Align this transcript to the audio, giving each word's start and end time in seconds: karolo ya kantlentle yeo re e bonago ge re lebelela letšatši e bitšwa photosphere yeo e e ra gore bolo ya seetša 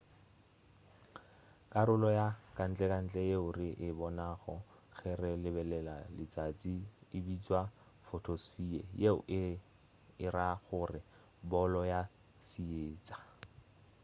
karolo 1.73 2.09
ya 2.19 2.27
kantlentle 2.57 3.21
yeo 3.31 3.45
re 3.57 3.69
e 3.87 3.89
bonago 3.99 4.53
ge 4.97 5.11
re 5.21 5.31
lebelela 5.43 5.95
letšatši 6.17 6.75
e 7.17 7.17
bitšwa 7.25 7.61
photosphere 8.07 8.83
yeo 9.01 9.19
e 9.41 9.43
e 10.25 10.27
ra 10.35 10.47
gore 10.67 11.01
bolo 11.51 11.81
ya 11.93 12.01
seetša 12.47 13.17